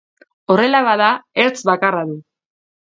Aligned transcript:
Horrela 0.53 0.81
bada, 0.89 1.11
ertz 1.47 1.57
bakarra 1.71 2.05
du. 2.13 2.21